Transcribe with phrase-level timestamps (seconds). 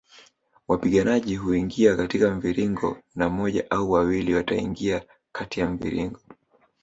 [0.67, 6.19] Wapiganaji huingia katika mviringo na moja au wawili wataingia kati ya mviringo